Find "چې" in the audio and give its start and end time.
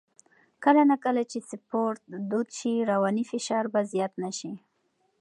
1.31-1.45